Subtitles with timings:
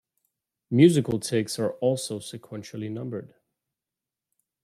[0.71, 3.35] Musical takes are also sequentially numbered.